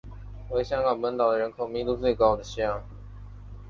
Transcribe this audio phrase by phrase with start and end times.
[0.49, 2.81] 为台湾本岛人口密度最高的乡。